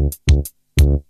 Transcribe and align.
Thank 0.00 0.46
you. 0.80 1.02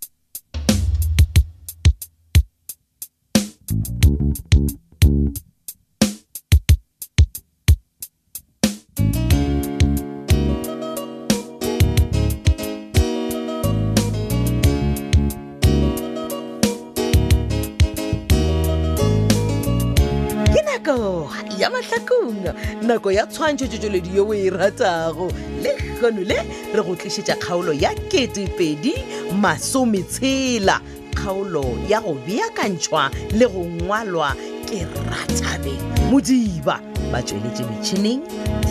nako 22.90 23.12
ya 23.12 23.26
tshwantšho 23.26 23.66
tsetsweledi 23.70 24.16
yo 24.16 24.24
o 24.28 24.34
e 24.34 24.50
ratago 24.50 25.32
le 25.62 25.70
gano 26.02 26.20
le 26.26 26.42
re 26.74 26.82
go 26.82 26.94
tlišetša 26.98 27.34
kgaolo 27.36 27.72
ya 27.72 27.92
2016 27.92 30.80
kgaolo 31.14 31.64
ya 31.88 32.00
go 32.00 32.16
beakantšhwa 32.26 33.10
le 33.38 33.46
go 33.46 33.62
ngwalwa 33.64 34.34
ke 34.66 34.82
ratabe 35.10 35.72
modiba 36.10 36.80
batsweletše 37.12 37.64
metšhineng 37.70 38.20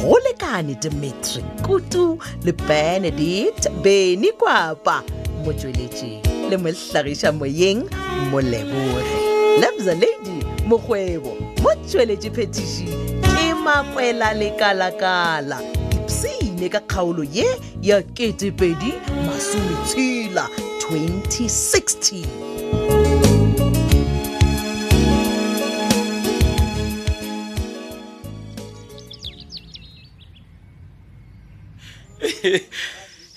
go 0.03 0.19
lekane 0.27 0.75
demetri 0.83 1.43
kutu 1.63 2.19
le 2.43 2.51
benedict 2.51 3.69
beny 3.83 4.31
kwapa 4.37 5.03
motsweletše 5.45 6.19
le 6.51 6.57
mohlagiša 6.57 7.31
moyeng 7.31 7.85
molebore 8.31 9.19
lebza 9.61 9.95
lady 9.95 10.43
mokgwebo 10.67 11.31
mo 11.63 11.69
tsweletše 11.87 12.29
phetiši 12.35 12.85
makwela 13.69 14.29
lekala-kala 14.41 15.57
ipsine 15.97 16.65
ka 16.73 16.81
kgaolo 16.89 17.23
ye 17.37 17.47
ya 17.87 17.97
2016 18.01 18.19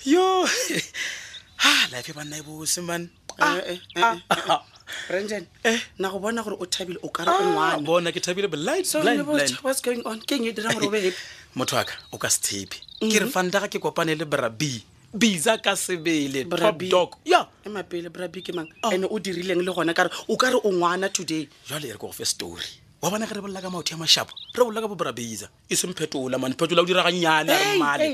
yo 0.09 0.47
ha 1.63 1.75
life 1.93 2.09
ba 2.17 2.21
nna 2.25 2.37
e 2.37 2.41
bo 2.45 2.53
simane 2.73 3.05
ah, 3.37 3.57
eh, 3.57 3.63
eh, 3.71 3.77
eh, 3.77 4.01
ah, 4.01 4.17
ah 4.55 4.72
brandon 5.07 5.43
eh 5.63 5.79
na 5.97 6.09
go 6.09 6.19
bona 6.19 6.43
gore 6.43 6.57
o 6.59 6.65
thabile 6.65 6.97
o 7.03 7.09
kare 7.09 7.29
ah, 7.29 7.77
ngwanabona 7.77 8.11
ke 8.11 8.21
thabile 8.21 8.47
blindwhat's 8.47 9.81
going 9.81 10.01
on 10.05 10.21
ke 10.21 10.39
nyedira 10.39 10.73
gore 10.73 10.87
obe 10.87 10.99
hepe 11.01 11.17
motho 11.57 11.77
aka 11.77 11.93
o 12.13 12.17
ka 12.17 12.29
sethepe 12.29 12.77
ke 12.99 13.17
re 13.19 13.27
mhm. 13.27 13.31
fanta 13.33 13.61
ga 13.63 13.67
ke 13.69 13.79
kopane 13.79 14.15
le 14.17 14.25
bra 14.25 14.49
b 14.49 14.81
bisa 15.13 15.57
ka 15.61 15.75
sebele 15.75 16.45
dog 16.89 17.15
ya 17.25 17.45
emapele 17.65 18.09
bra 18.09 18.27
b 18.27 18.41
ke 18.41 18.51
mang 18.53 18.69
ande 18.81 19.05
oh. 19.05 19.13
o 19.17 19.19
dirileng 19.19 19.61
le 19.61 19.71
gona 19.73 19.93
kare 19.93 20.09
o 20.27 20.37
kare 20.37 20.57
o 20.63 20.69
ngwana 20.69 21.09
today 21.13 21.47
jale 21.69 21.85
e 21.89 21.93
re 21.93 21.97
ke 21.97 22.01
go 22.05 22.11
fe 22.11 22.25
story 22.25 22.82
wa 23.03 23.09
bona 23.11 23.27
ge 23.27 23.35
re 23.35 23.41
bolola 23.43 23.59
ka 23.61 23.67
maotho 23.69 23.91
ya 23.91 23.97
mashapo 23.99 24.31
re 24.55 24.63
bolola 24.63 24.79
ka 24.79 24.87
bobrabisa 24.87 25.47
e 25.67 25.75
seng 25.75 25.91
phetola 25.91 26.39
mane 26.39 26.53
phetola 26.55 26.79
eh. 26.79 26.83
o 26.83 26.87
diraganyane 26.89 27.51
remale 27.51 28.07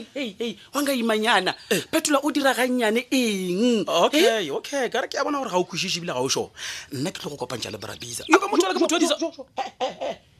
wanka 0.73 0.93
imanyana 0.97 1.53
phetola 1.93 2.17
o 2.25 2.31
diraganyane 2.33 3.05
eng 3.13 3.85
okay 3.85 4.49
eh? 4.49 4.49
okay 4.49 4.89
ka 4.89 5.01
re 5.01 5.07
ke 5.07 5.21
a 5.21 5.23
bona 5.23 5.37
gore 5.45 5.53
ga 5.53 5.61
o 5.61 5.67
kwešiše 5.69 6.01
ebile 6.01 6.17
ga 6.17 6.23
o 6.25 6.27
sone 6.27 6.49
nna 6.89 7.13
ke 7.13 7.21
tlo 7.21 7.29
go 7.29 7.37
kopantša 7.45 7.69
le 7.69 7.77
brabisa 7.77 8.25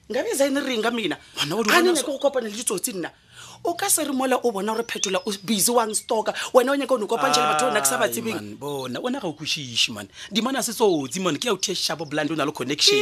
nkabe 0.10 0.34
zai 0.34 0.50
ne 0.50 0.60
reng 0.60 0.82
ka 0.82 0.90
mina 0.92 1.18
ane 1.38 1.92
nyake 1.94 2.04
go 2.04 2.18
kopana 2.18 2.50
le 2.50 2.50
ditsotsi 2.54 2.94
nna 2.94 3.12
o 3.64 3.74
ka 3.76 3.90
se 3.90 4.04
re 4.04 4.12
mola 4.12 4.40
o 4.44 4.52
bona 4.52 4.74
gore 4.74 4.84
phetola 4.84 5.20
o 5.24 5.32
busy 5.44 5.70
wang 5.72 5.94
stoka 5.94 6.34
wena 6.54 6.72
o 6.72 6.76
nyake 6.76 6.90
o 6.94 6.98
ne 6.98 7.04
o 7.04 7.08
kopantšha 7.08 7.46
le 7.46 7.48
batho 7.54 7.66
o 7.70 7.72
na 7.72 7.82
ke 7.82 7.86
sa 7.86 7.98
ba 8.02 8.10
tsebeng 8.10 8.58
bona 8.58 8.98
o 9.06 9.10
na 9.10 9.20
ga 9.22 9.28
o 9.30 9.34
kwešiše 9.38 9.92
mane 9.94 10.10
dimana 10.34 10.64
se 10.66 10.74
tsotsi 10.74 11.20
mane 11.22 11.38
ke 11.38 11.46
ya 11.46 11.54
o 11.54 11.62
thiešhabo 11.62 12.10
blande 12.10 12.34
o 12.34 12.36
na 12.36 12.46
le 12.46 12.52
connection 12.52 12.98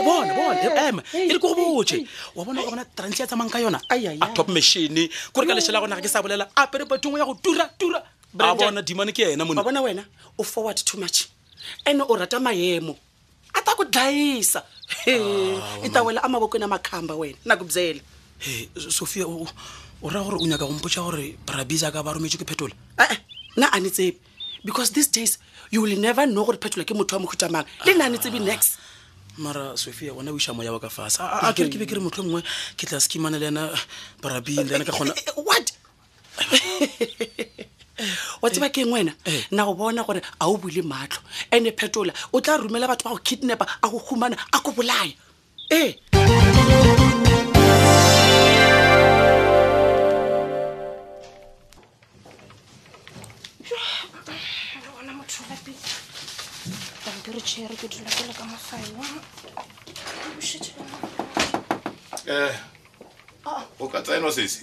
bonaema 0.00 1.04
e 1.12 1.28
le 1.28 1.38
ko 1.38 1.52
go 1.52 1.76
botse 1.84 2.00
wa 2.34 2.44
bona 2.44 2.64
ka 2.64 2.70
bona 2.72 2.84
trantle 2.96 3.20
ya 3.22 3.26
tsamang 3.28 3.52
ka 3.52 3.60
yona 3.60 3.78
a 3.92 4.32
top 4.32 4.48
machine 4.48 5.04
kore 5.36 5.44
ka 5.44 5.52
lešhela 5.52 5.84
gona 5.84 6.00
ga 6.00 6.08
ke 6.08 6.08
sa 6.08 6.22
bolela 6.24 6.48
apere 6.56 6.88
bathong 6.88 7.20
ya 7.20 7.28
go 7.28 7.36
tura 7.44 7.68
tura 7.76 8.00
a 8.40 8.54
bona 8.56 8.80
dimane 8.80 9.12
ke 9.12 9.36
ena 9.36 9.44
mo 9.44 9.52
bona 9.52 9.84
wena 9.84 10.00
o 10.38 10.42
forward 10.42 10.80
too 10.80 10.96
much 10.96 11.28
ande 11.84 12.00
o 12.08 12.16
rata 12.16 12.40
maemo 12.40 12.96
a 13.58 13.60
ta 13.66 13.74
ku 13.74 13.84
dlayisa 13.84 14.62
ah, 14.62 15.82
i 15.84 15.88
ta 15.90 16.00
wela 16.06 16.22
amavokweni 16.22 16.64
a 16.64 16.70
makhamba 16.70 17.18
wena 17.18 17.36
na 17.44 17.58
ku 17.58 17.66
byela 17.66 17.98
sophia 18.90 19.26
o 19.26 19.44
ra 20.08 20.22
gore 20.22 20.38
o 20.38 20.46
nyaka 20.46 20.62
go 20.64 20.72
mpotša 20.78 21.02
gore 21.04 21.34
brabisa 21.46 21.90
ka 21.90 22.02
ba 22.06 22.14
rometšwe 22.14 22.42
ke 22.46 22.46
phetola 22.46 22.74
e 22.94 23.02
e-e, 23.04 23.16
nna 23.58 23.66
a 23.74 23.78
ne 23.82 23.90
tsebe 23.90 24.18
because 24.62 24.90
these 24.94 25.10
days 25.10 25.38
you 25.74 25.82
will 25.82 25.98
never 25.98 26.22
know 26.30 26.46
gore 26.46 26.58
phetola 26.62 26.86
ke 26.86 26.94
motho 26.94 27.18
wa 27.18 27.26
mohutamang 27.26 27.66
le 27.84 27.90
nna 27.98 28.06
a 28.06 28.10
ne 28.14 28.18
tsebe 28.22 28.38
next 28.38 28.78
mara 29.42 29.74
sophia 29.74 30.14
wona 30.14 30.30
o 30.30 30.38
iša 30.38 30.54
moya 30.54 30.70
wa 30.72 30.78
ka 30.78 30.88
fase 30.90 31.18
a 31.22 31.50
kere 31.52 31.66
ke 31.68 31.78
be 31.82 31.86
ke 31.90 31.98
re 31.98 32.02
motlho 32.02 32.22
e 32.22 32.26
mongwe 32.30 32.42
ke 32.78 32.86
tla 32.86 33.02
skimane 33.02 33.38
le 33.42 33.50
yena 33.50 33.74
brabile 34.22 34.62
yena 34.70 34.86
ka 34.86 34.94
gona 34.94 35.14
what 35.42 35.68
wa 38.42 38.50
tseba 38.50 38.68
ke 38.70 38.80
eh. 38.82 38.86
ngwena 38.86 39.12
na 39.50 39.64
go 39.64 39.74
bona 39.74 40.02
gore 40.04 40.20
a 40.40 40.48
o 40.48 40.56
bule 40.56 40.82
matlho 40.82 41.20
ande 41.50 41.72
phetola 41.76 42.12
o 42.32 42.40
tla 42.40 42.56
romela 42.58 42.86
batho 42.88 43.04
ba 43.04 43.10
go 43.10 43.18
kidnapa 43.18 43.66
a 43.82 43.88
go 43.90 43.98
humana 43.98 44.36
a 44.52 44.58
ko 44.60 44.72
bolaya 44.72 45.12
ee 45.72 45.98
o 63.80 63.88
ka 63.88 63.98
eh. 63.98 64.00
ah. 64.00 64.02
tsena 64.02 64.30
sese 64.32 64.62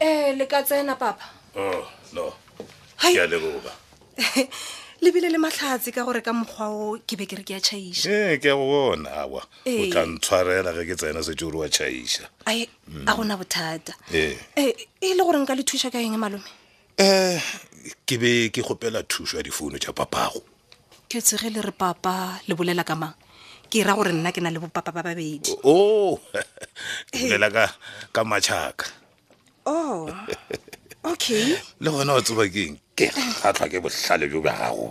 e 0.00 0.32
le 0.36 0.46
ka 0.46 0.62
tsena 0.62 0.96
papa 0.98 1.24
oh 1.56 1.84
no 2.12 2.32
ke 2.98 3.04
a 3.20 3.26
leboga 3.28 3.72
lebile 5.00 5.30
le 5.30 5.38
matlhatsi 5.38 5.92
ka 5.94 6.02
gore 6.04 6.20
ka 6.20 6.32
mokgwa 6.34 6.66
o 6.74 6.98
ke 7.06 7.14
be 7.16 7.24
ke 7.30 7.38
re 7.38 7.44
ke 7.46 7.54
a 7.54 7.60
chaiša 7.62 8.06
ee 8.06 8.34
eh, 8.34 8.38
ke 8.42 8.46
a 8.50 8.56
go 8.58 8.66
bona 8.66 9.08
awa 9.22 9.40
o 9.46 9.70
ee. 9.70 9.86
tla 9.94 10.02
ntshwarela 10.10 10.72
ge 10.74 10.84
ke 10.90 10.94
tsena 10.98 11.22
setse 11.22 11.46
ore 11.46 11.58
wa 11.62 11.68
tšhaiša 11.70 12.26
mm. 12.90 13.06
a 13.06 13.12
gona 13.14 13.38
bothata 13.38 13.94
ee 14.10 14.34
e 14.98 15.14
le 15.14 15.22
gore 15.22 15.38
nka 15.38 15.54
le 15.54 15.62
thuša 15.62 15.92
ka 15.94 16.02
eng 16.02 16.18
malome 16.18 16.50
um 16.98 17.94
ke 18.02 18.18
be 18.18 18.50
ke 18.50 18.62
gopela 18.66 19.02
thušo 19.06 19.38
ya 19.38 19.46
difounu 19.46 19.78
tša 19.78 19.94
papago 19.94 20.42
ke 21.06 21.22
tsege 21.22 21.54
le 21.54 21.62
re 21.62 21.70
papa 21.70 22.42
le 22.50 22.54
bolela 22.58 22.82
ka 22.84 22.98
mang 22.98 23.14
ke 23.70 23.86
ra 23.86 23.94
gore 23.94 24.10
nna 24.10 24.34
ke 24.34 24.42
na 24.42 24.50
le 24.50 24.58
bopapa 24.58 24.90
ba 24.90 25.02
babedi 25.06 25.46
o 25.62 26.18
ee. 27.14 27.22
bolela 27.22 27.48
ka 27.54 27.64
ka 28.10 28.26
matšhaka 28.26 28.90
o 29.62 29.72
oh, 29.72 30.02
okay 31.06 31.54
le 31.82 31.86
gona 31.94 32.18
o 32.18 32.20
tseba 32.20 32.50
keng 32.50 32.74
ke 32.98 33.06
kgatlhwa 33.38 33.66
ke 33.70 33.78
botlhale 33.78 34.26
jo 34.26 34.42
ba 34.42 34.52
gago 34.58 34.90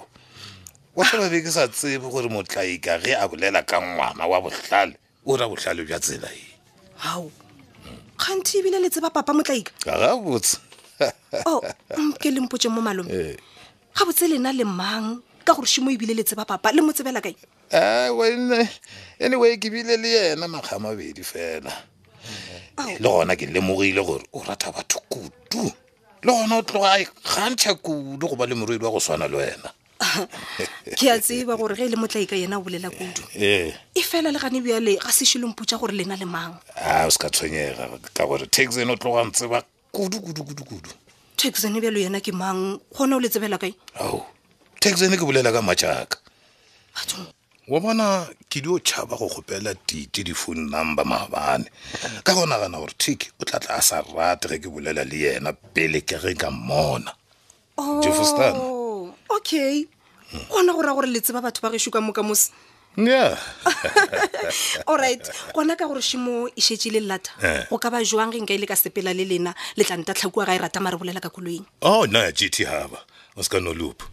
wa 0.95 1.03
seba 1.03 1.27
be 1.27 1.43
ke 1.43 1.51
sa 1.51 1.67
tsebe 1.67 2.07
gore 2.07 2.31
motlaika 2.31 2.95
ge 3.03 3.11
a 3.19 3.27
bolela 3.27 3.59
ka 3.67 3.83
ngwana 3.83 4.23
wa 4.23 4.39
botlhale 4.39 4.95
o 5.27 5.35
ra 5.35 5.43
botlhale 5.51 5.83
jwa 5.83 5.99
tsela 5.99 6.31
e 6.31 6.43
ao 7.03 7.27
kganthe 8.15 8.63
ebile 8.63 8.79
le 8.79 8.87
tseba 8.87 9.11
papa 9.11 9.35
motlaika 9.35 9.75
gabotse 9.83 10.55
botse 11.43 11.69
mm, 11.99 12.15
ke 12.15 12.31
lempotse 12.31 12.71
mo 12.71 12.79
malome 12.79 13.11
ee. 13.11 13.35
ga 13.91 14.03
botse 14.07 14.23
lena 14.23 14.55
le 14.55 14.63
mang 14.63 15.19
ka 15.43 15.51
gore 15.51 15.67
simo 15.67 15.91
ebile 15.91 16.15
le 16.15 16.23
tseba 16.23 16.47
papa 16.47 16.71
le 16.71 16.79
mo 16.79 16.95
tsebela 16.95 17.19
kae 17.19 17.35
wene 18.15 18.63
anyway 19.19 19.59
ke 19.59 19.67
bile 19.67 19.99
le 19.99 20.07
yena 20.15 20.47
makga 20.47 20.79
mabedi 20.79 21.27
fela 21.27 21.75
le 22.87 23.03
gona 23.03 23.35
ke 23.35 23.51
lemogile 23.51 23.99
gore 23.99 24.23
o 24.31 24.39
rata 24.47 24.71
batho 24.71 25.03
kutu 25.11 25.67
le 26.23 26.31
gona 26.31 26.57
o 26.57 26.61
tloga 26.63 26.97
gantšha 27.23 27.75
kudu 27.75 28.27
goba 28.27 28.45
le 28.45 28.55
morwedi 28.55 28.83
wa 28.85 28.91
go 28.91 28.99
swana 28.99 29.27
le 29.29 29.37
wena 29.37 29.69
ke 30.97 31.05
a 31.11 31.19
tseba 31.21 31.53
gore 31.57 31.75
ge 31.77 31.85
e 31.85 31.89
le 31.89 31.95
motlaika 31.97 32.33
yena 32.35 32.57
a 32.57 32.59
bolela 32.61 32.89
kudu 32.89 33.21
eh, 33.37 33.67
eh. 33.69 33.73
e 33.95 34.01
fela 34.01 34.31
le 34.33 34.39
gane 34.41 34.61
bjale 34.61 34.97
ga 34.97 35.11
sešo 35.13 35.37
gore 35.79 35.91
lena 35.93 36.15
le 36.17 36.25
mang 36.25 36.57
a 36.75 37.05
o 37.05 37.09
se 37.09 37.19
ka 37.21 37.29
tshwenyega 37.29 37.99
ka 38.17 38.25
gore 38.25 38.45
taxen 38.49 38.89
o 38.89 38.95
tloga 38.97 39.23
ntseba 39.29 39.61
kudu 39.93 40.17
kudu 40.21 40.41
kudu 40.65 40.89
taxen 41.37 41.77
bjalo 41.79 41.99
yena 42.01 42.17
ke 42.19 42.31
mang 42.33 42.79
gona 42.97 43.15
o 43.15 43.19
le 43.21 43.29
tsebela 43.29 43.57
kae 43.61 43.73
ao 44.01 44.25
taxen 44.81 45.13
ke 45.17 45.21
bolela 45.25 45.51
ka 45.53 45.61
matšaka 45.61 46.17
wa 47.67 47.79
bona 47.83 48.27
ke 48.49 48.61
dio 48.63 48.79
tšhaba 48.79 49.17
go 49.19 49.27
kgopela 49.27 49.75
tite 49.85 50.23
di-phone 50.23 50.71
number 50.71 51.03
maabane 51.03 51.67
ka 52.23 52.31
go 52.33 52.45
nagana 52.47 52.79
gore 52.79 52.95
thiki 52.97 53.27
o 53.43 53.43
tlatla 53.43 53.75
a 53.83 53.83
sa 53.83 53.99
rate 54.07 54.47
ge 54.47 54.57
ke 54.63 54.67
bolela 54.71 55.03
le 55.03 55.19
yena 55.27 55.51
pele 55.75 55.99
ke 55.99 56.15
ge 56.15 56.31
ka 56.31 56.47
mmona 56.47 57.11
jefostan 57.99 58.55
oh, 58.55 59.11
okay 59.27 59.83
gona 60.47 60.71
go 60.71 60.79
raya 60.79 60.95
gore 60.95 61.11
letseba 61.11 61.43
batho 61.43 61.59
ba 61.59 61.67
gešo 61.75 61.91
ka 61.91 61.99
moka 61.99 62.23
mose 62.23 62.55
yeah 62.95 63.35
right 64.87 65.27
gona 65.51 65.75
ka 65.75 65.91
gore 65.91 65.99
šimo 65.99 66.47
e 66.55 66.61
šetše 66.63 66.95
le 66.95 66.99
lata 67.03 67.35
eh. 67.43 67.67
go 67.67 67.75
ka 67.75 67.91
ba 67.91 67.99
jwang 67.99 68.31
ge 68.31 68.39
nka 68.47 68.55
e 68.55 68.63
le 68.63 68.65
ka 68.65 68.79
sepela 68.79 69.11
le 69.11 69.27
lena 69.27 69.51
le 69.75 69.83
tla 69.83 69.99
nta 69.99 70.15
ntatlhakua 70.15 70.47
ga 70.47 70.55
e 70.55 70.63
rata 70.63 70.79
ma 70.79 70.95
re 70.95 70.95
bolela 70.95 71.19
ka 71.19 71.27
koloing 71.27 71.67
oh 71.83 72.07
naya 72.07 72.31
gt 72.31 72.63
haba 72.63 73.03
o 73.35 73.43
se 73.43 73.51
ka 73.51 73.59
no 73.59 73.75
loop 73.75 74.07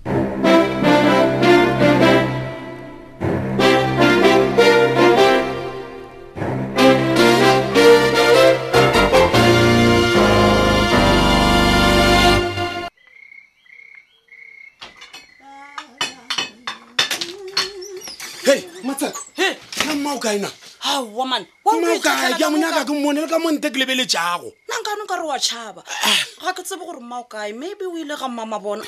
china 20.34 20.48
aaaaka 20.84 22.82
ke 22.88 22.92
mone 23.04 23.19
le 23.22 23.26
ka 23.32 23.38
monte 23.44 23.69
ke 23.70 23.78
lebele 23.82 24.04
jago 24.14 24.50
nankano 24.70 25.06
ka 25.10 25.16
re 25.16 25.22
wa 25.31 25.38
tšhaba 25.38 25.81
ga 26.04 26.16
ah. 26.48 26.52
ke 26.56 26.62
tsebe 26.62 26.82
gore 26.84 27.00
mma 27.00 27.19
o 27.19 27.25
kae 27.31 27.52
maybe 27.54 27.86
o 27.86 27.94
ile 27.98 28.16
ga 28.16 28.28
mma 28.28 28.46
mabona 28.54 28.82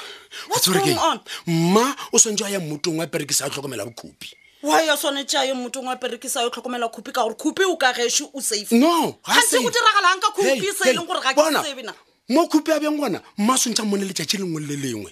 mma 1.46 1.86
o 2.12 2.18
swanetse 2.18 2.46
a 2.46 2.50
ya 2.50 2.58
mmotong 2.60 2.98
wa 2.98 3.06
perekisa 3.06 3.44
a 3.46 3.50
tlhokomela 3.50 3.84
bokhupi 3.86 4.34
wya 4.62 4.96
swanetse 4.96 5.38
a 5.38 5.44
ye 5.46 5.54
mmotong 5.54 5.86
wa 5.86 5.96
perekisa 5.96 6.40
a 6.40 6.42
yo 6.46 6.50
tlhokomela 6.50 6.88
khupi 6.90 7.12
ka 7.14 7.22
gore 7.22 7.34
khupi 7.38 7.62
o 7.64 7.76
kagese 7.76 8.24
o 8.34 8.40
safe 8.40 8.74
no 8.76 9.14
gase 9.26 9.60
go 9.62 9.70
diragalang 9.70 10.18
ka 10.26 10.30
khupi 10.36 10.72
se 10.82 10.90
e 10.90 10.92
leng 10.98 11.06
gore 11.06 11.20
ga 11.22 11.32
ke 11.34 11.40
sebena 11.70 11.94
mo 12.28 12.46
khupi 12.50 12.72
a 12.74 12.80
beng 12.82 12.96
gona 12.98 13.20
mma 13.38 13.54
swanetse 13.58 13.82
a 13.82 13.84
mone 13.86 14.04
letšatši 14.10 14.36
lengwe 14.42 14.62
le 14.66 14.76
lengwe 14.82 15.10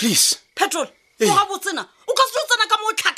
please 0.00 0.36
petrol 0.56 0.88
oga 1.22 1.44
botsena 1.52 1.82
o 1.84 1.86
ka 2.14 2.22
se 2.32 2.38
o 2.42 2.46
tsena 2.48 2.66
ka 2.72 2.76
mo 2.82 2.92
tlhaka 2.94 3.17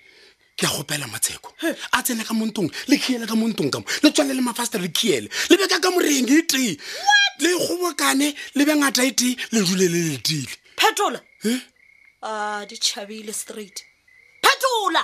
ke 0.57 0.65
a 0.65 0.69
gopela 0.69 1.07
matsheko 1.07 1.51
a 1.93 2.01
tsene 2.03 2.23
ka 2.23 2.33
montong 2.33 2.69
le 2.89 2.95
khiele 2.97 3.25
ka 3.27 3.35
montong 3.35 3.69
kamo 3.71 3.85
le 4.03 4.09
tswale 4.11 4.33
le 4.33 4.41
mafaste 4.41 4.75
le 4.77 4.89
khiele 4.91 5.27
le 5.49 5.55
beka 5.59 5.77
ka 5.83 5.89
moreng 5.91 6.29
e 6.29 6.39
tee 6.51 6.73
le 7.43 7.49
gobokane 7.61 8.29
le 8.57 8.63
bengata 8.67 9.01
e 9.03 9.11
tee 9.19 9.35
le 9.53 9.59
dule 9.67 9.87
le 9.93 9.99
letile 10.11 10.49
phetola 10.79 11.19
a 12.23 12.29
ah, 12.29 12.61
ditšhabile 12.69 13.33
straight 13.33 13.85
phetola 14.43 15.03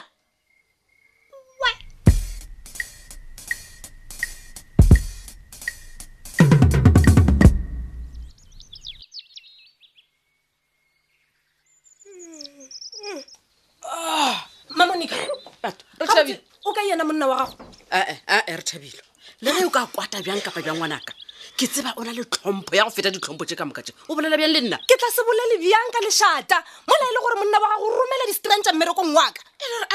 thabile 18.68 19.02
le 19.44 19.52
ge 19.60 19.64
o 19.68 19.69
ka 19.69 19.81
kwata 19.94 20.19
bjang 20.24 20.44
kapa 20.46 20.60
bja 20.62 20.74
ngwanaka 20.75 21.12
ke 21.58 21.66
tseba 21.72 21.92
o 22.00 22.02
na 22.04 22.12
le 22.18 22.24
tlhompho 22.31 22.74
ya 22.75 22.84
go 22.86 22.92
feta 22.96 23.10
ditlhompho 23.14 23.46
tse 23.48 23.56
ka 23.60 23.66
mokae 23.68 23.92
o 24.10 24.12
bolela 24.16 24.36
bjang 24.40 24.54
le 24.56 24.60
nna 24.68 24.78
ke 24.90 24.96
tla 25.00 25.10
se 25.16 25.22
bolele 25.28 25.56
bjang 25.64 25.90
ka 25.96 26.00
lešata 26.06 26.58
mola 26.88 27.06
e 27.10 27.14
le 27.16 27.19
gore 27.24 27.36
monna 27.40 27.58
wa 27.64 27.68
gago 27.74 27.88
romela 27.98 28.25
di-strantša 28.30 28.74
mmerekong 28.75 29.14
waka 29.18 29.42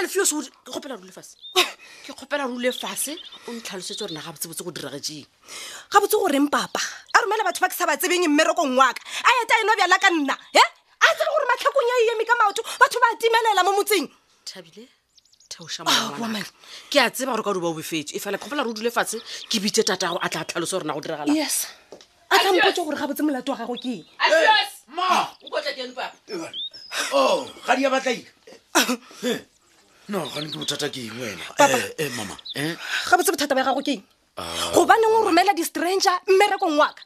alfeosgopela 0.01 0.95
e 0.97 1.01
rulefase 1.01 1.35
ke 2.05 2.13
kgopela 2.17 2.49
rule 2.49 2.71
fase 2.73 3.13
o 3.49 3.53
ntlhalosetse 3.57 4.01
gore 4.05 4.15
na 4.15 4.23
ga 4.25 4.33
botsebotse 4.37 4.65
go 4.67 4.73
diragetseng 4.73 5.27
ga 5.93 5.99
botse 6.01 6.17
goreng 6.23 6.49
papa 6.53 6.81
a 7.13 7.19
romela 7.25 7.45
batho 7.47 7.61
ba 7.65 7.69
ke 7.73 7.77
sa 7.77 7.87
ba 7.89 7.97
tsebeng 8.01 8.25
mmerekong 8.31 8.75
waka 8.79 9.01
a 9.29 9.31
eta 9.43 9.61
eno 9.65 9.77
bjala 9.81 9.99
ka 10.01 10.09
nna 10.13 10.35
e 10.61 10.63
a 11.05 11.07
tsebe 11.13 11.31
gore 11.35 11.47
matlhakong 11.53 11.89
ya 11.91 11.95
e 12.01 12.05
eme 12.15 12.25
ka 12.25 12.35
maotho 12.41 12.63
batho 12.81 12.99
ba 13.05 13.09
timelela 13.21 13.63
mo 13.67 13.73
motseng 13.81 14.09
thabile 14.49 15.02
theoake 15.53 15.85
oh, 15.85 16.99
a 17.01 17.11
tseba 17.11 17.33
gore 17.33 17.43
ka 17.47 17.53
duba 17.53 17.69
obefetse 17.73 18.17
e 18.17 18.19
fela 18.21 18.39
kgopela 18.39 18.65
re 18.65 18.71
o 18.71 18.73
dule 18.73 18.91
fatshe 18.91 19.19
ke 19.49 19.61
bitse 19.61 19.85
tata 19.85 20.09
go 20.09 20.19
a 20.23 20.29
tla 20.29 20.45
tlhalosa 20.45 20.73
gore 20.81 20.87
na 20.89 20.95
go 20.97 21.01
diragalayes 21.01 21.67
a 22.31 22.37
tlampotse 22.41 22.83
gore 22.85 22.97
ga 22.97 23.07
botse 23.07 23.23
molato 23.23 23.53
wa 23.53 23.59
gago 23.59 23.77
ke 23.77 24.05
oh, 27.13 27.49
ga 27.67 27.75
di 27.77 27.85
a 27.87 27.91
batlaika 27.91 28.31
no 30.09 30.27
gane 30.33 30.49
ke 30.51 30.57
bothata 30.59 30.89
ke 30.89 31.01
eng 31.09 31.21
wena 31.21 31.45
eh, 31.59 31.95
eh, 32.07 32.11
mama 32.17 32.37
eh? 32.57 32.75
ga 33.09 33.15
botse 33.17 33.33
bothata 33.33 33.55
ba 33.55 33.63
gago 33.69 33.83
ke 33.85 33.97
eng 33.99 34.05
ah. 34.41 34.73
gobaneng 34.75 35.17
o 35.21 35.25
romela 35.29 35.53
di-stranger 35.57 36.21
mmerekong 36.29 36.77
waka 36.81 37.05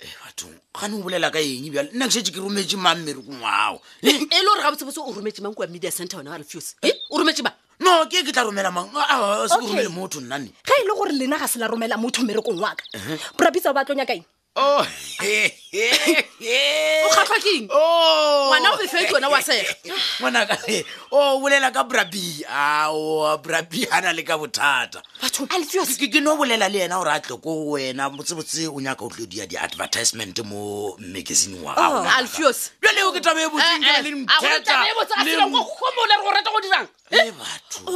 e 0.00 0.08
bathong 0.24 0.56
gane 0.76 0.92
o 0.96 1.00
bolela 1.04 1.30
ka 1.32 1.40
eng 1.40 1.68
bjale 1.72 1.92
nna 1.96 2.04
ke 2.08 2.12
setse 2.16 2.32
ke 2.36 2.36
rometse 2.40 2.76
mang 2.80 3.00
mmerekong 3.04 3.40
wao 3.42 3.80
e 4.04 4.12
le 4.12 4.44
gore 4.44 4.60
ga 4.64 4.72
botsebotse 4.76 5.00
o 5.04 5.08
rometse 5.12 5.40
mang 5.44 5.54
kowa 5.56 5.68
media 5.72 5.88
center 5.92 6.16
yone 6.20 6.28
ga 6.32 6.40
refuse 6.44 6.74
o 7.12 7.16
rometse 7.20 7.40
mang 7.44 7.56
no 7.78 8.04
ke 8.10 8.26
ke 8.26 8.30
tla 8.34 8.42
romela 8.46 8.70
mang 8.74 8.90
ah, 8.94 9.42
ah, 9.42 9.46
ah, 9.46 9.90
motho 9.94 10.18
nnane 10.20 10.50
ge 10.66 10.74
e 10.82 10.84
le 10.86 10.92
gore 10.94 11.12
lena 11.14 11.38
ga 11.38 11.46
se 11.46 11.58
la 11.58 11.66
romela 11.70 11.96
motho 11.96 12.22
mmerekong 12.22 12.58
wa 12.60 12.74
ka 12.74 12.82
o 13.70 13.72
ba 13.72 13.84
tlong 13.86 14.00
ya 14.02 14.06
kaeng 14.06 14.26
Oh. 14.58 14.82
o 14.82 14.84
kgatlhwa 17.10 17.38
keng 17.42 17.66
oh. 17.70 18.46
ngwana 18.50 18.72
o 18.74 18.76
befeo 18.78 19.06
yona 19.10 19.28
wa 19.28 19.42
sega 19.42 19.74
o 21.12 21.18
oh, 21.36 21.40
bolela 21.42 21.70
ka 21.74 21.82
brabi 21.84 22.42
brabi 23.42 23.86
a 23.90 24.00
na 24.00 24.10
le 24.14 24.22
ka 24.22 24.38
bothata 24.38 24.98
ke 26.10 26.18
no 26.22 26.34
bolela 26.38 26.66
le 26.70 26.78
yena 26.82 26.98
gore 26.98 27.10
a 27.14 27.20
tloko 27.20 27.70
wena 27.74 28.10
motsebotse 28.10 28.66
o 28.70 28.78
nyaka 28.80 29.04
o 29.06 29.10
tlodia 29.10 29.46
di-advertisement 29.46 30.38
mo 30.46 30.94
magazine 30.98 31.58
wa 31.62 31.74
alfios 32.16 32.70
jale 32.82 32.98
eh, 32.98 34.02
eh, 36.34 36.86
ee, 37.12 37.30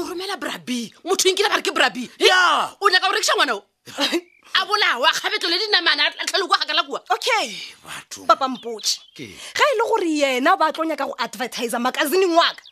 romela 0.08 0.36
brabi 0.36 0.94
motho 1.04 1.28
enkile 1.28 1.48
gare 1.48 1.62
ke 1.62 1.70
brabi 1.74 2.10
o 2.80 2.90
nyaka 2.90 3.08
o 3.08 3.12
rekisa 3.12 3.34
ngwanao 3.36 3.62
a 4.54 4.64
bolawa 4.66 5.12
kgabetlo 5.16 5.48
le 5.48 5.58
dinamane 5.58 6.02
a 6.04 6.24
tlhale 6.26 6.46
kwa 6.48 6.58
gakala 6.58 6.82
kua 6.84 7.00
okay 7.08 7.62
papa 8.26 8.46
ga 8.48 8.72
e 9.18 9.74
le 9.78 9.82
gore 9.88 10.12
yena 10.20 10.56
ba 10.56 10.72
tlo 10.72 10.84
nyaka 10.84 11.06
go 11.08 11.14
advertise 11.18 11.72
magazineng 11.78 12.36
waka 12.36 12.62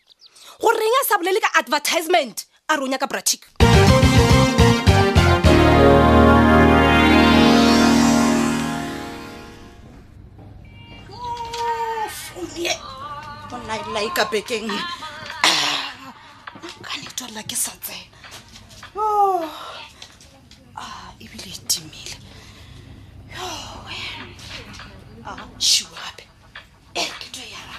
goreng 0.61 0.97
a 1.01 1.01
sa 1.09 1.17
bolele 1.17 1.41
ka 1.41 1.51
advertisement 1.59 2.45
a 2.69 2.77
re 2.77 2.85
o 2.85 2.87
nyaka 2.87 3.07
bratic 3.07 3.49
bolaelai 13.51 14.09
ka 14.15 14.25
bekeng 14.31 14.69
ke 17.51 17.57
sa 17.57 17.73
tsena 17.81 18.01
ebile 21.35 21.53
etimile 21.53 22.17
shiwape 25.59 26.25
e 26.95 27.03
keto 27.19 27.43
yaa 27.55 27.79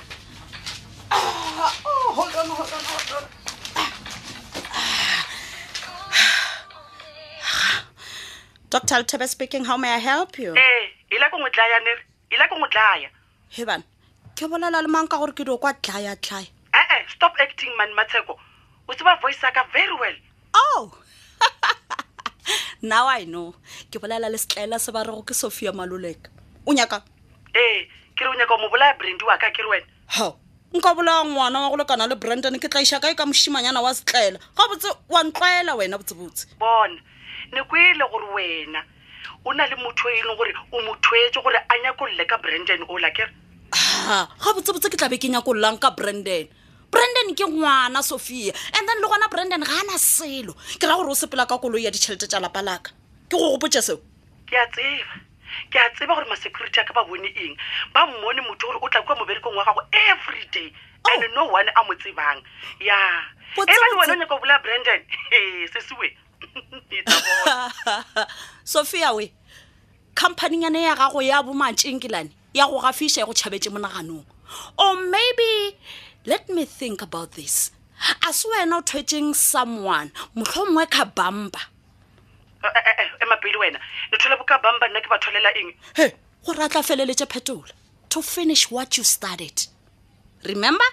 doctor 8.72 8.96
altebe 8.98 9.28
speaking 9.28 9.66
how 9.66 9.78
may 9.78 9.92
i 9.94 10.00
help 10.00 10.40
you 10.40 10.54
ee 10.58 10.84
eh, 10.84 10.92
ela 11.10 11.30
ko 11.30 11.38
ngwetlaya 11.40 11.80
mere 11.86 12.02
ela 12.30 12.48
ko 12.48 12.56
ngwetlaya 12.58 13.10
he 13.50 13.66
bana 13.66 13.84
ke 14.38 14.48
bolela 14.48 14.82
le 14.82 14.88
mang 14.88 15.08
ka 15.08 15.18
gore 15.18 15.32
ke 15.36 15.44
dio 15.46 15.58
kwa 15.58 15.74
tlaya 15.74 16.16
tlaya 16.16 16.48
e-e 16.48 16.80
eh, 16.80 16.88
eh, 16.96 17.02
stop 17.16 17.34
acting 17.40 17.76
man 17.78 17.92
matsheko 17.94 18.40
o 18.88 18.94
tseba 18.94 19.16
voice 19.22 19.44
aka 19.44 19.64
very 19.74 19.96
well 20.00 20.16
oh 20.56 21.01
now 22.82 23.06
i 23.08 23.24
know 23.26 23.54
ke 23.94 24.02
bolela 24.02 24.30
le 24.30 24.38
setlaela 24.38 24.80
se 24.80 24.92
ba 24.92 25.04
rego 25.06 25.22
ke 25.22 25.34
sophia 25.34 25.72
maloleka 25.72 26.30
o 26.66 26.74
nyaka 26.74 27.04
ee 27.56 27.86
ke 28.18 28.26
re 28.26 28.30
o 28.30 28.34
nyaka 28.36 28.54
o 28.54 28.58
mo 28.58 28.70
bolaya 28.70 28.98
brand 28.98 29.22
wa 29.22 29.38
ka 29.38 29.54
ke 29.54 29.62
re 29.62 29.70
wena 29.70 29.88
ho 30.18 30.38
nka 30.74 30.94
bolaya 30.96 31.24
ngwana 31.26 31.62
wa 31.62 31.70
go 31.70 31.78
lekana 31.78 32.08
le 32.10 32.16
brandon 32.16 32.58
ke 32.60 32.68
tlaisa 32.70 33.00
kae 33.00 33.14
ka 33.16 33.26
mosimanyana 33.26 33.82
wa 33.82 33.94
setlaela 33.94 34.38
ga 34.58 34.64
botse 34.68 34.90
wa 35.10 35.24
ntlwaela 35.24 35.76
wena 35.78 35.98
botsebotse 35.98 36.48
bona 36.60 36.98
ne 37.54 37.62
ko 37.70 37.78
ele 37.78 38.04
gore 38.12 38.28
wena 38.34 38.82
o 39.46 39.54
na 39.54 39.66
le 39.66 39.76
motho 39.78 40.10
e 40.10 40.22
leng 40.26 40.38
gore 40.38 40.54
o 40.74 40.82
mothoetse 40.82 41.42
gore 41.44 41.58
a 41.62 41.74
nyakolole 41.86 42.26
ka 42.26 42.38
brandon 42.42 42.82
o 42.90 42.98
lakere 42.98 43.30
ga 44.44 44.54
botsebotse 44.58 44.90
ke 44.90 44.98
tlabe 44.98 45.22
ke 45.22 45.30
nyakololang 45.30 45.78
ka 45.78 45.94
brandon 45.94 46.50
brandon 46.92 47.34
ke 47.34 47.46
ngwana 47.48 48.04
sophia 48.04 48.52
and 48.78 48.84
then 48.88 49.00
le 49.02 49.08
gona 49.08 49.32
brandon 49.32 49.64
ga 49.64 49.72
ana 49.80 49.98
selo 49.98 50.54
ke 50.76 50.84
ra 50.86 51.00
gore 51.00 51.10
o 51.10 51.16
sepela 51.16 51.48
ka 51.48 51.58
koloi 51.58 51.88
ya 51.88 51.92
ditšhelete 51.92 52.28
tsa 52.28 52.44
lapalaka 52.44 52.92
ke 53.32 53.36
go 53.40 53.56
gopotse 53.56 53.80
seo 53.82 53.98
ke 54.44 54.60
a 54.60 54.68
tseba 54.76 55.08
ke 55.72 55.78
a 55.80 55.88
tseba 55.96 56.14
gore 56.20 56.28
ma-security 56.28 56.84
a 56.84 56.84
ka 56.84 56.92
ba 56.94 57.08
bone 57.08 57.32
eng 57.32 57.56
ba 57.96 58.04
mmone 58.12 58.44
motho 58.44 58.68
gore 58.76 58.80
o 58.84 58.88
tla 58.92 59.02
kua 59.08 59.16
moberekong 59.16 59.56
wa 59.56 59.64
gago 59.64 59.82
every 60.12 60.44
day 60.52 60.68
oh. 61.08 61.12
and 61.16 61.26
no 61.34 61.48
one 61.48 61.66
a 61.72 61.82
mo 61.88 61.96
tsebang 61.96 62.44
ya 62.84 62.96
ebale 63.56 63.96
wena 64.04 64.14
o 64.20 64.20
nyaka 64.20 64.36
bola 64.36 64.60
brandon 64.60 65.02
sesiwe 65.72 66.08
sophia 68.68 69.16
we 69.16 69.32
company 70.14 70.68
ane 70.68 70.84
ya 70.84 70.92
gago 71.00 71.24
ya 71.24 71.40
bomatšenkelane 71.40 72.36
ya 72.54 72.68
go 72.68 72.84
gafiša 72.84 73.24
ya 73.24 73.26
go 73.26 73.32
tšhabetse 73.32 73.72
monaganong 73.72 74.28
or 74.76 75.00
maybe 75.08 75.80
let 76.26 76.48
me 76.50 76.66
think 76.66 77.02
about 77.02 77.32
this 77.32 77.72
a 78.28 78.32
se 78.34 78.48
eh, 78.48 78.52
eh, 78.52 78.62
eh, 78.62 78.62
wena 78.62 78.78
o 78.78 78.82
thwetseng 78.82 79.34
someone 79.34 80.12
motlho 80.36 80.66
ngwe 80.70 80.86
ka 80.86 81.06
bumba 81.06 81.60
emapele 83.22 83.58
wena 83.58 83.80
le 84.12 84.18
thole 84.18 84.38
boka 84.38 84.58
bumba 84.62 84.88
nna 84.88 85.02
ke 85.02 85.10
ba 85.10 85.18
tholela 85.18 85.50
eng 85.58 85.74
he 85.98 86.14
gore 86.46 86.62
a 86.64 86.70
tla 86.70 86.84
feleletse 86.84 87.26
phetola 87.26 87.74
to 88.10 88.22
finish 88.22 88.70
what 88.70 88.98
you 88.98 89.04
started 89.04 89.68
remember 90.44 90.86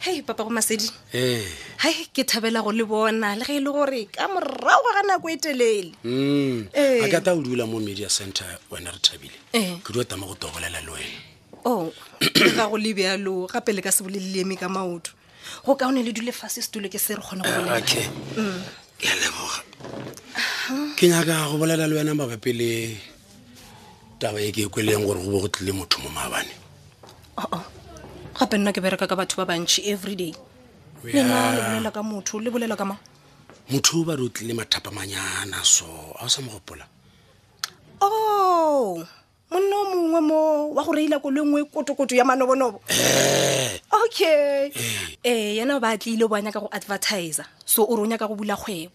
hei 0.00 0.22
papa 0.22 0.42
go 0.44 0.50
masedi 0.50 0.90
e 1.12 1.18
hey. 1.42 1.48
hai 1.82 2.06
ke 2.14 2.22
thabela 2.30 2.62
go 2.64 2.70
le 2.70 2.84
bona 2.90 3.34
le 3.38 3.42
ge 3.48 3.54
e 3.58 3.60
le 3.62 3.70
gore 3.76 4.02
ka 4.14 4.28
morago 4.30 4.90
ga 4.96 5.02
nako 5.06 5.26
e 5.34 5.36
telele 5.44 5.90
mm. 6.06 6.70
eh. 6.70 7.02
a 7.02 7.06
ka 7.10 7.18
ta 7.26 7.34
o 7.34 7.42
dula 7.42 7.66
mo 7.66 7.80
media 7.82 8.06
center 8.06 8.46
wena 8.70 8.94
re 8.94 9.00
thabile 9.06 9.34
eh. 9.50 9.74
ke 9.82 9.90
dua 9.90 10.04
tama 10.06 10.30
go 10.30 10.36
tobolela 10.44 10.78
le 10.86 10.92
wena 10.94 11.18
o 11.66 11.72
oh, 11.90 11.90
ga 12.54 12.70
go 12.70 12.78
lebjalo 12.78 13.50
gape 13.50 13.74
le 13.74 13.82
ka 13.82 13.90
se 13.90 14.06
boleleleme 14.06 14.54
ka 14.62 14.70
maotho 14.70 15.10
go 15.66 15.74
ka 15.74 15.90
one 15.90 15.98
le 16.06 16.12
dule 16.14 16.30
fase 16.30 16.62
setulo 16.62 16.86
ke 16.86 17.02
se 17.02 17.18
re 17.18 17.22
kgone 17.22 17.42
go 17.42 17.50
ah, 17.66 17.74
okay 17.82 18.06
mm. 18.38 18.62
ke 20.94 21.10
nyaka 21.10 21.50
go 21.50 21.58
bolela 21.58 21.90
le 21.90 21.98
wena 21.98 22.14
mabapi 22.14 22.52
le 22.62 22.70
taba 24.22 24.38
e 24.38 24.54
ke 24.54 24.70
e 24.70 24.70
kweleng 24.70 25.02
gore 25.02 25.18
go 25.18 25.34
bo 25.34 25.38
go 25.42 25.50
tlile 25.50 25.74
motho 25.74 25.98
mo 25.98 26.14
maabane 26.14 26.54
oo 27.42 27.42
oh, 27.50 27.58
oh. 27.58 27.64
gape 28.38 28.54
nna 28.62 28.70
ke 28.70 28.78
bereka 28.78 29.10
ka 29.10 29.18
batho 29.18 29.34
ba 29.42 29.50
bantšhi 29.50 29.82
every 29.90 30.14
day 30.14 30.30
lena 31.04 31.32
le 31.54 31.58
bolela 31.62 31.92
ka 31.92 32.02
motho 32.02 32.36
le 32.44 32.50
bolela 32.50 32.76
ka 32.78 32.84
mang 32.84 32.98
motho 33.70 33.96
ba 34.06 34.14
re 34.16 34.22
o 34.24 34.28
tlile 34.28 34.54
mathapamanyana 34.54 35.58
so 35.64 35.84
a 36.20 36.24
o 36.24 36.28
sa 36.28 36.40
mo 36.42 36.50
gopola 36.54 36.84
o 38.00 38.06
oh, 38.08 39.04
monna 39.50 39.76
o 39.76 39.84
mongwe 39.90 40.20
mo 40.30 40.40
wa 40.76 40.82
go 40.86 40.92
reila 40.94 41.18
kolo 41.18 41.42
nngwe 41.44 41.60
kotokoto 41.74 42.14
ya 42.14 42.24
manobonobo 42.24 42.78
eh. 42.88 43.80
okay 43.90 44.70
ee 44.70 44.70
eh. 45.24 45.24
eh, 45.24 45.56
yena 45.58 45.80
ba 45.82 45.98
tlile 45.98 46.26
bo 46.30 46.34
a 46.34 46.40
nyaka 46.42 46.60
go 46.62 46.68
advertiser 46.72 47.46
so 47.66 47.82
o 47.84 47.94
re 47.96 48.02
o 48.02 48.06
nyaka 48.06 48.28
go 48.30 48.34
bula 48.38 48.54
kgwebo 48.54 48.94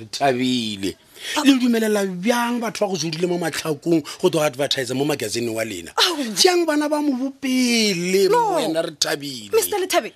re 0.00 0.06
thabile 0.16 0.96
ah. 1.36 1.44
le 1.44 1.52
o 1.52 1.58
dumelela 1.60 2.06
bjang 2.08 2.56
batho 2.58 2.84
ba 2.84 2.90
go 2.90 2.96
zodile 2.96 3.28
mo 3.28 3.36
matlhakong 3.38 4.00
go 4.20 4.28
to 4.28 4.40
advertiser 4.42 4.94
mo 4.96 5.04
magazineng 5.04 5.54
wa 5.54 5.64
lena 5.64 5.92
jang 6.40 6.64
bana 6.66 6.88
ba 6.88 7.02
mo 7.04 7.12
bopele 7.28 8.28
wena 8.32 8.80
re 8.82 8.94
thabile 8.98 9.52
mr 9.52 9.76
lethabe 9.78 10.12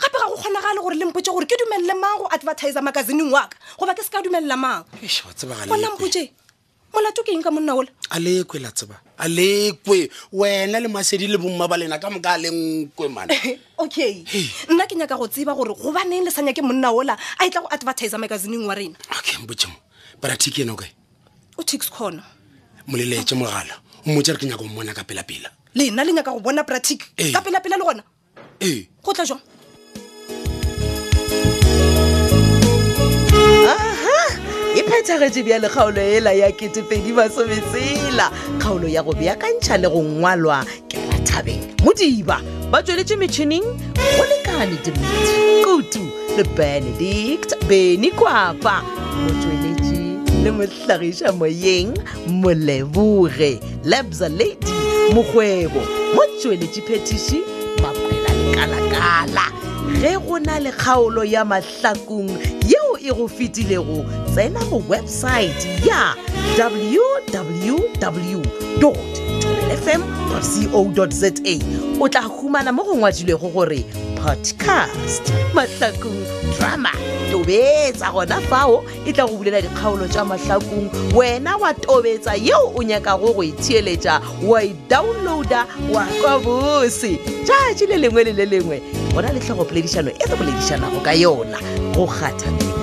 gape 0.00 0.16
ga 0.18 0.26
go 0.28 0.36
kgonagale 0.36 0.80
gore 0.82 0.94
le 0.96 1.04
mpotse 1.06 1.30
gore 1.30 1.46
ke 1.46 1.56
dumelele 1.60 1.94
mang 2.00 2.18
go 2.18 2.26
advertise 2.32 2.74
makazining 2.80 3.30
waka 3.30 3.56
goba 3.78 3.94
ke 3.94 4.02
se 4.04 4.10
ka 4.10 4.22
dumelela 4.24 4.56
mangonampoe 4.56 6.32
molato 6.92 7.22
ke 7.22 7.32
eng 7.36 7.42
ka 7.44 7.50
monna 7.52 7.74
ole 7.76 7.90
a 8.10 8.18
lekwe 8.18 8.58
la 8.60 8.70
tseba 8.72 8.96
a 9.20 9.28
lekwe 9.28 10.10
wena 10.32 10.80
le 10.80 10.88
masedi 10.88 11.26
le 11.30 11.36
bomma 11.38 11.68
ba 11.70 11.76
lena 11.76 11.98
ka 12.02 12.10
moka 12.10 12.30
a 12.34 12.38
lenkwe 12.40 13.06
mane 13.08 13.30
okay 13.84 14.24
nna 14.68 14.86
ke 14.88 14.96
nyaka 14.98 15.14
go 15.16 15.26
tseba 15.30 15.54
gore 15.54 15.74
gobaneng 15.76 16.24
le 16.24 16.30
sanya 16.34 16.50
ke 16.52 16.62
monna 16.64 16.90
ola 16.90 17.14
a 17.38 17.46
e 17.46 17.50
tla 17.52 17.60
go 17.62 17.68
advertise 17.70 18.16
makazining 18.18 18.66
wa 18.66 18.74
rena 18.74 18.96
okay 19.18 19.36
mpoemo 19.38 19.76
brati 20.20 20.50
ke 20.50 20.62
enoka 20.66 20.88
o 21.56 21.62
tix 21.62 21.86
cono 21.90 22.22
moleletse 22.88 23.34
mogala 23.38 23.76
o 24.02 24.10
motse 24.10 24.34
re 24.34 24.38
ke 24.40 24.46
nyaka 24.50 24.62
go 24.62 24.66
mmona 24.66 24.90
ka 24.94 25.04
pelapela 25.06 25.50
lena 25.78 26.02
le 26.04 26.10
nyaka 26.12 26.32
go 26.34 26.40
bona 26.42 26.64
pratic 26.66 27.06
ka 27.30 27.38
pelapela 27.40 27.78
le 27.78 27.84
gona 27.86 28.02
ee 28.60 28.88
go 29.06 29.14
tla 29.14 29.22
jang 29.24 29.38
phethagetše 35.04 35.42
bja 35.42 35.58
lekgaolo 35.58 36.00
ela 36.16 36.32
ya 36.32 36.52
ketepedimasometsela 36.52 38.30
kgaolo 38.58 38.88
ya 38.88 39.02
go 39.02 39.12
beakantšha 39.12 39.76
le 39.80 39.88
go 39.88 40.02
ngwalwa 40.02 40.64
ke 40.90 40.96
lathabeng 41.08 41.62
modiba 41.84 42.36
ba 42.70 42.82
tsweletše 42.82 43.16
metšhining 43.16 43.64
go 44.16 44.22
lekane 44.30 44.76
demedi 44.84 45.64
kutu 45.64 46.00
le 46.36 46.44
benedict 46.56 47.54
beny 47.68 48.10
kwapa 48.12 48.82
go 49.16 49.24
tsweletše 49.40 49.98
le 50.44 50.50
mohlagiša 50.50 51.32
moyeng 51.32 51.92
moleboge 52.28 53.58
labza 53.84 54.28
lady 54.28 54.74
mokgwebo 55.14 55.80
mo 56.14 56.22
tsweletše 56.40 56.80
phetiši 56.88 57.38
makwela 57.82 58.30
lekalakala 58.36 59.44
ge 60.00 60.12
go 60.26 60.38
na 60.38 60.60
lekgaolo 60.60 61.24
ya 61.24 61.44
mahlakong 61.44 62.30
ye 62.68 62.79
e 63.00 63.10
go 63.12 63.26
fetilego 63.26 64.04
tsena 64.34 64.60
go 64.70 64.82
websaete 64.88 65.68
ya 65.86 66.14
www 66.58 68.42
fm 69.84 70.02
co 70.28 71.06
za 71.08 71.32
o 71.98 72.08
tla 72.08 72.20
humana 72.22 72.72
mo 72.72 72.84
go 72.84 72.96
ngwadilwego 72.96 73.48
gore 73.48 73.84
podcast 74.22 75.32
mahlakong 75.54 76.22
drama 76.58 76.90
tobetsa 77.30 78.12
gona 78.12 78.40
fao 78.40 78.84
e 79.06 79.12
tla 79.12 79.26
go 79.26 79.36
bulela 79.36 79.60
dikgaolo 79.62 80.08
tša 80.08 80.24
mahlakong 80.24 80.90
wena 81.16 81.56
wa 81.56 81.74
tobetsa 81.74 82.34
yeo 82.34 82.72
o 82.74 82.82
nyakago 82.82 83.32
go 83.32 83.42
itheeletša 83.44 84.20
wa 84.42 84.62
idownloada 84.64 85.66
e 85.90 85.94
wa 85.94 86.06
kwa 86.20 86.38
bose 86.38 87.18
tšatši 87.44 87.86
le 87.86 87.96
lengwe 87.96 88.24
le 88.24 88.32
le 88.32 88.46
lengwe 88.46 88.82
gona 89.14 89.32
le 89.32 89.40
tlhogo 89.40 89.64
poledišano 89.64 90.10
e 90.10 90.26
re 90.30 90.36
poledišanago 90.36 91.00
ka 91.00 91.12
yona 91.12 91.58
go 91.96 92.06
kgatha 92.06 92.50
meko 92.50 92.79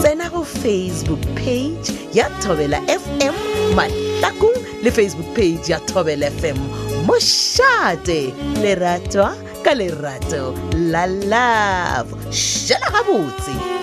tsena 0.00 0.28
go 0.30 0.42
facebook 0.44 1.22
page 1.36 1.88
ya 2.14 2.26
thobela 2.40 2.78
fm 2.88 3.34
matakong 3.76 4.56
le 4.82 4.90
facebook 4.90 5.30
page 5.34 5.68
ya 5.68 5.78
thobela 5.90 6.26
fm 6.42 6.58
mošate 7.06 8.34
leratwa 8.62 9.36
ka 9.64 9.72
lerato 9.74 10.54
la 10.92 11.06
love 11.30 12.10
šhela 12.34 12.90
gabotse 12.96 13.81